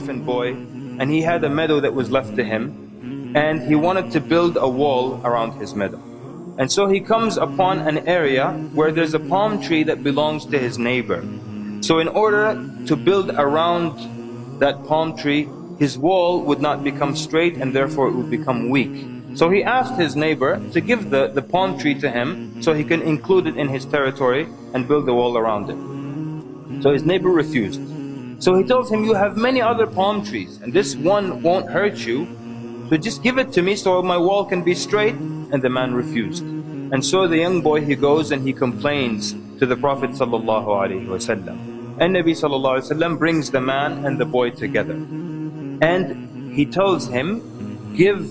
[0.00, 0.48] orphan boy
[0.98, 4.56] and he had a meadow that was left to him and he wanted to build
[4.56, 6.00] a wall around his meadow.
[6.58, 10.58] And so he comes upon an area where there's a palm tree that belongs to
[10.58, 11.22] his neighbor.
[11.82, 17.56] So in order to build around that palm tree, his wall would not become straight
[17.56, 19.06] and therefore it would become weak.
[19.34, 22.84] So he asked his neighbor to give the, the palm tree to him so he
[22.84, 26.82] can include it in his territory and build the wall around it.
[26.82, 27.80] So his neighbor refused.
[28.40, 31.98] So he tells him, you have many other palm trees and this one won't hurt
[31.98, 32.26] you.
[32.88, 35.14] So just give it to me so my wall can be straight.
[35.14, 36.42] And the man refused.
[36.44, 41.58] And so the young boy, he goes and he complains to the Prophet wasallam.
[42.00, 44.94] And Nabi wasallam brings the man and the boy together.
[44.94, 48.26] And he tells him, give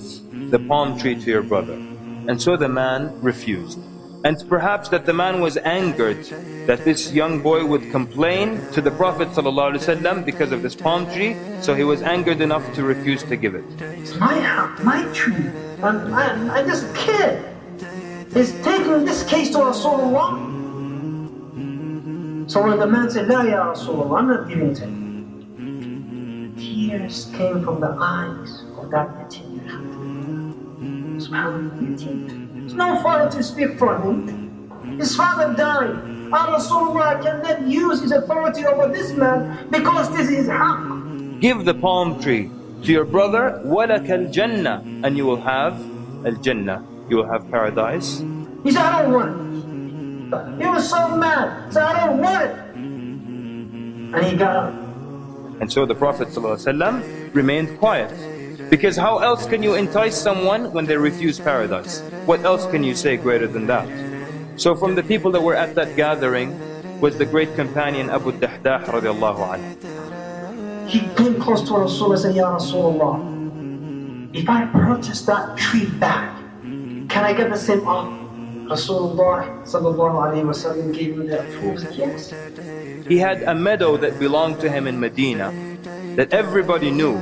[0.49, 1.73] the palm tree to your brother.
[1.73, 3.79] And so the man refused.
[4.25, 6.25] And perhaps that the man was angered
[6.67, 11.37] that this young boy would complain to the Prophet ﷺ because of this palm tree,
[11.61, 13.63] so he was angered enough to refuse to give it.
[13.79, 15.49] It's my house, my tree,
[15.81, 17.45] and, this kid
[18.35, 20.49] is taking this case to Rasulullah.
[22.51, 24.79] So when the man said, La ya Rasulullah, I'm not giving it.
[26.59, 29.61] Tears came from the eyes of that yatim.
[31.19, 34.98] Subhanallah, There's no father to speak for him.
[34.98, 35.90] His father died.
[35.90, 41.40] And Rasulullah cannot use his authority over this man because this is haqq.
[41.40, 42.50] Give the palm tree
[42.82, 45.74] to your brother, وَلَكَ الْجَنَّةِ And you will have
[46.26, 46.84] al-Jannah.
[47.08, 48.22] You will have paradise.
[48.62, 49.30] He said, I don't want
[50.58, 50.62] it.
[50.62, 51.66] He was so mad.
[51.66, 52.56] He said, I don't want it.
[54.16, 54.74] And he got up.
[55.60, 58.10] And so the Prophet ﷺ remained quiet.
[58.67, 62.01] Because how else can you entice someone when they refuse paradise?
[62.25, 63.87] What else can you say greater than that?
[64.59, 66.51] So from the people that were at that gathering
[66.99, 70.89] was the great companion Abu Dahdah radiallahu anhu.
[70.91, 76.35] He came close to Rasulullah and said, Ya Rasulullah, if I purchase that tree back,
[77.07, 78.19] can I get the same offer?
[78.67, 81.81] Rasulullah sallallahu alayhi wa sallam gave him that proof.
[81.95, 82.29] Yes.
[83.07, 85.49] He had a meadow that belonged to him in Medina
[86.19, 87.17] that everybody knew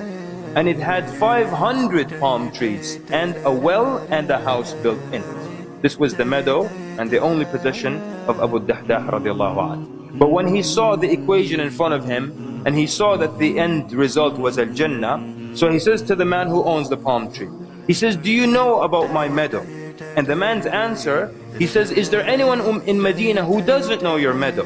[0.58, 5.82] and it had 500 palm trees and a well and a house built in it.
[5.84, 6.66] This was the meadow
[6.98, 10.18] and the only possession of Abu Dahdah radiallahu anhu.
[10.18, 13.60] But when he saw the equation in front of him and he saw that the
[13.60, 17.54] end result was al-Jannah, so he says to the man who owns the palm tree,
[17.86, 19.62] he says, do you know about my meadow?
[20.18, 24.16] And the man's answer, he says, is there anyone um, in Medina who doesn't know
[24.16, 24.66] your meadow?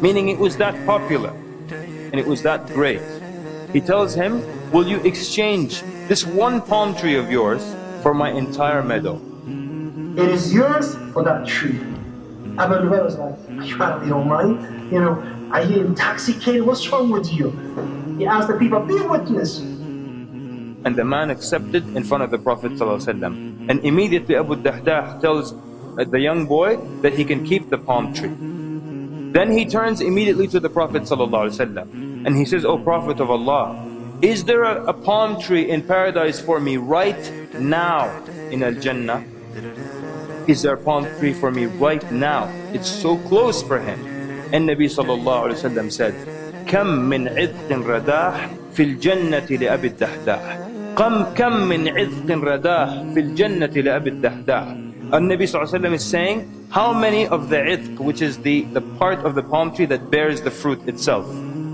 [0.00, 1.34] Meaning it was that popular
[1.70, 3.02] and it was that great.
[3.76, 4.40] He tells him,
[4.72, 7.62] will you exchange this one palm tree of yours
[8.00, 9.20] for my entire meadow?
[10.16, 11.78] It is yours for that tree.
[12.56, 13.36] Abu Lubayl was like,
[13.68, 14.90] you of your mind?
[14.90, 16.62] You know, are you intoxicated?
[16.64, 17.50] What's wrong with you?
[18.16, 19.58] He asked the people, be a witness.
[19.58, 23.68] And the man accepted in front of the Prophet ﷺ.
[23.68, 28.14] And immediately Abu Dahdah tells uh, the young boy that he can keep the palm
[28.14, 28.32] tree.
[29.36, 33.87] Then he turns immediately to the Prophet ﷺ and he says, O Prophet of Allah,
[34.21, 37.19] is there a, a palm tree in paradise for me right
[37.57, 38.05] now
[38.51, 39.25] in Al-Jannah?
[40.47, 42.45] Is there a palm tree for me right now?
[42.73, 43.99] It's so close for him.
[44.53, 46.13] And Nabi sallallahu alayhi wa sallam said,
[46.67, 50.59] كم من عذق رداح في الجنة لأبي الدحداح
[50.97, 54.67] كم كم من عذق رداح في الجنة لأبي الدحداح
[55.13, 59.19] And Nabi sallallahu is saying, how many of the idq, which is the, the part
[59.25, 61.27] of the palm tree that bears the fruit itself,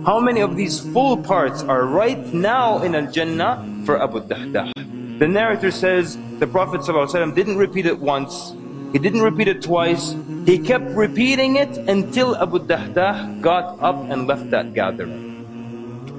[0.06, 4.72] how many of these full parts are right now in Al-Jannah for Abu Dahdah?
[5.19, 8.53] The narrator says the Prophet ﷺ didn't repeat it once,
[8.94, 10.16] he didn't repeat it twice,
[10.46, 15.28] he kept repeating it until Abu Dahdah got up and left that gathering.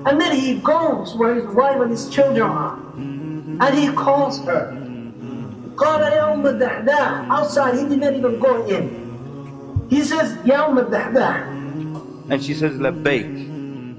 [0.04, 2.76] And then he goes where his wife and his children are.
[3.64, 4.76] And he calls her.
[5.78, 9.86] قال يا أم الدحداح outside he didn't even go in.
[9.88, 12.30] He says يا أم الدحداح.
[12.30, 13.51] And she says لبيك.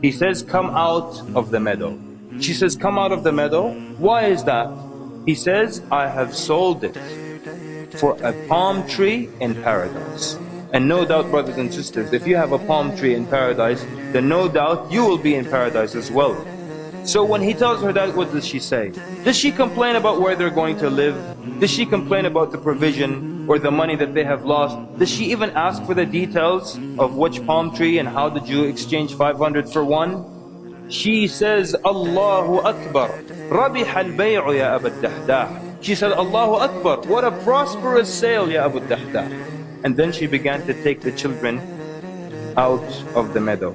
[0.05, 1.99] he says come out of the meadow.
[2.39, 3.73] She says come out of the meadow.
[3.97, 4.69] Why is that?
[5.25, 6.95] He says I have sold it
[7.97, 10.39] for a palm tree in paradise.
[10.75, 14.29] And no doubt brothers and sisters, if you have a palm tree in paradise, then
[14.29, 16.37] no doubt you will be in paradise as well.
[17.07, 18.93] So when he tells her that, what does she say?
[19.25, 21.17] Does she complain about where they're going to live?
[21.61, 24.77] Does she complain about the provision or the money that they have lost?
[24.99, 28.65] Does she even ask for the details of which palm tree and how the Jew
[28.65, 30.89] exchanged 500 for one?
[30.89, 33.09] She says, Allahu Akbar.
[33.49, 35.83] Rabih al-bay'u ya Abu Dahdah.
[35.83, 37.03] She said, Allahu Akbar.
[37.09, 39.27] What a prosperous sale ya Abu Dahdah.
[39.85, 41.61] And then she began to take the children
[42.57, 43.75] out of the meadow.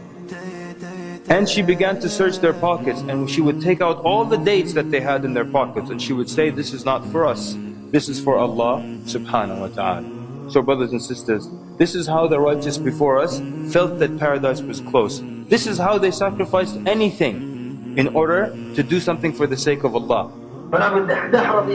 [1.30, 4.74] And she began to search their pockets and she would take out all the dates
[4.74, 7.54] that they had in their pockets and she would say, This is not for us,
[7.92, 10.06] this is for Allah subhanahu wa ta'ala.
[10.50, 13.42] So, brothers and sisters, this is how the righteous before us
[13.72, 15.22] felt that paradise was close.
[15.48, 19.96] This is how they sacrificed anything in order to do something for the sake of
[19.96, 20.32] Allah.
[20.70, 21.66] But Abu Dahdah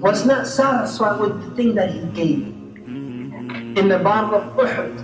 [0.00, 2.46] was not satisfied with the thing that he gave.
[3.74, 4.94] In the Battle of Uhud,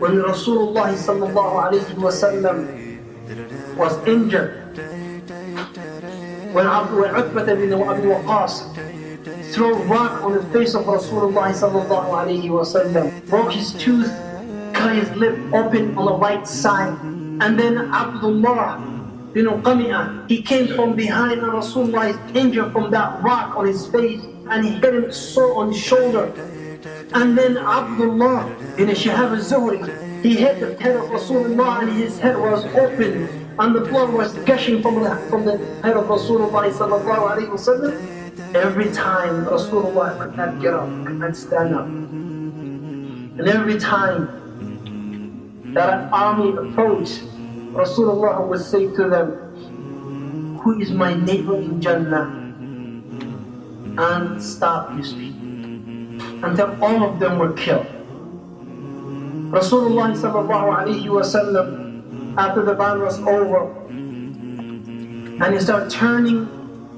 [0.00, 0.92] when Rasulullah
[3.76, 4.59] was injured,
[6.52, 8.74] when Utbah bin Abi Waqas
[9.52, 14.10] threw rock on the face of Rasulullah sallallahu wasallam, broke his tooth,
[14.74, 18.78] cut his lip open on the right side, and then Abdullah
[19.32, 24.22] bin Qami'ah, he came from behind and Rasulullah injured from that rock on his face,
[24.48, 26.32] and he hit him so on his shoulder.
[27.12, 32.36] And then Abdullah bin Shihab al-Zuhri, he hit the head of Rasulullah and his head
[32.38, 36.64] was open and the blood was gushing from the, from the head of Rasulullah.
[38.54, 41.86] Every time Rasulullah could not get up, could not stand up.
[41.86, 44.28] And every time
[45.74, 47.22] that an army approached,
[47.72, 52.36] Rasulullah would say to them, Who is my neighbor in Jannah?
[53.98, 55.34] And stop his speech
[56.42, 57.86] until all of them were killed.
[59.50, 61.08] Rasulullah sallallahu alayhi
[62.36, 63.70] after the battle was over.
[63.88, 66.48] And he started turning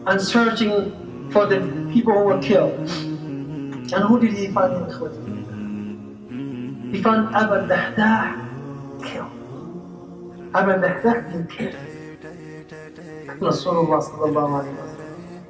[0.06, 1.60] and searching for the
[1.92, 2.78] people who were killed.
[3.92, 5.12] And who did he find in Uhud?
[6.92, 9.30] He found Abu Dahdah killed.
[10.54, 11.76] Abu Dahdah killed.
[13.40, 14.66] Rasulullah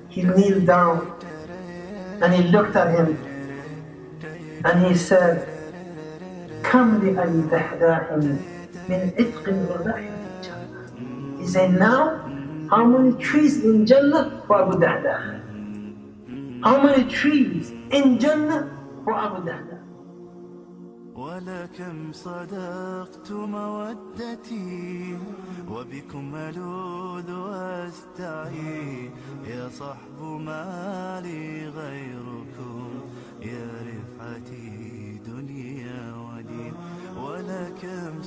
[0.08, 1.12] he kneeled down
[2.23, 3.17] and he looked at him
[4.64, 5.49] and he said,
[6.62, 8.51] Come the Abi Dahdah
[8.88, 10.23] من عتق ورحمة.
[11.38, 12.20] He said, now,
[12.70, 15.19] how many trees in Jannah for Abu Dahdah?
[16.62, 18.70] How many trees in Jannah
[19.05, 19.82] for Abu Dahdah?
[21.14, 25.19] ولكم صدقت مودتي
[25.70, 29.11] وبكم ألوذ وأستعين
[29.46, 32.81] يا صحب ما لي غيركم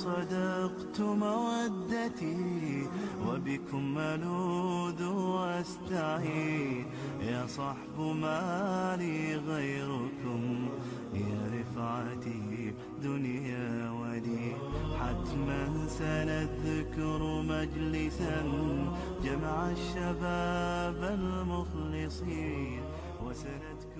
[0.06, 2.86] صدقت مودتي
[3.26, 6.86] وبكم ألوذ وأستعين
[7.20, 10.68] يا صحب ما لي غيركم
[11.14, 14.56] يا رفعتي دنيا ودين
[15.00, 18.42] حتما سنذكر مجلسا
[19.24, 22.80] جمع الشباب المخلصين
[23.24, 23.95] وسنذكر